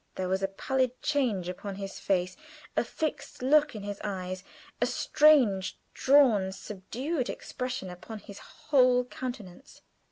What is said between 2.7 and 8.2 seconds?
a fixed look in his eyes, a strange, drawn, subdued expression upon